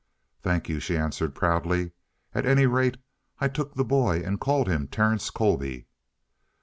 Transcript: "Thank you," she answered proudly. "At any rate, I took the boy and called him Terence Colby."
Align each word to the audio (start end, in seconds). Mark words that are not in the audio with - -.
"Thank 0.41 0.67
you," 0.67 0.79
she 0.79 0.97
answered 0.97 1.35
proudly. 1.35 1.91
"At 2.33 2.43
any 2.43 2.65
rate, 2.65 2.97
I 3.37 3.47
took 3.47 3.75
the 3.75 3.85
boy 3.85 4.23
and 4.25 4.39
called 4.39 4.67
him 4.67 4.87
Terence 4.87 5.29
Colby." 5.29 5.85